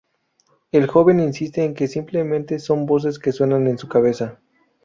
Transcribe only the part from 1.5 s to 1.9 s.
en que